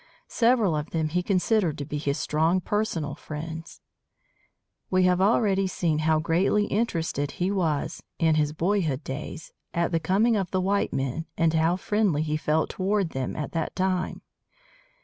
[0.27, 3.81] Several of them he considered to be his strong personal friends.
[4.89, 9.99] We have already seen how greatly interested he was in his boyhood days at the
[9.99, 14.23] coming of the white men and how friendly he felt toward them at that time.